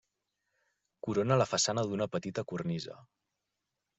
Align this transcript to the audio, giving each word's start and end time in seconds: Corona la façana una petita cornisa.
Corona 1.07 1.37
la 1.41 1.47
façana 1.51 1.85
una 1.97 2.09
petita 2.15 2.45
cornisa. 2.53 2.99